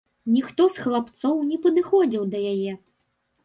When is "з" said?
0.75-0.79